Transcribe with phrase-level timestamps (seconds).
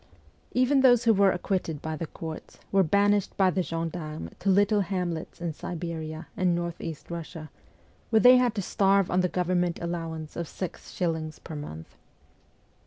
[0.53, 4.79] Even those who were acquitted by the courts were banished by the gendarmes to little
[4.81, 7.49] hamlets in Siberia and North east Eussia,
[8.09, 11.97] where they had to starve on the government allowance of six shillings per month.